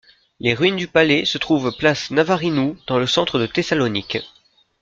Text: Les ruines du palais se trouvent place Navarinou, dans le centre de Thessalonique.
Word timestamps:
Les 0.39 0.55
ruines 0.55 0.77
du 0.77 0.87
palais 0.87 1.25
se 1.25 1.37
trouvent 1.37 1.77
place 1.77 2.09
Navarinou, 2.09 2.75
dans 2.87 2.97
le 2.97 3.05
centre 3.05 3.37
de 3.37 3.45
Thessalonique. 3.45 4.17